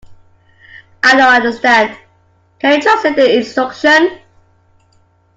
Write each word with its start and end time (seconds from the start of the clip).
I 1.03 1.11
don't 1.15 1.31
understand; 1.31 1.95
can 2.57 2.75
you 2.75 2.81
translate 2.81 3.15
the 3.17 3.37
instructions? 3.37 4.17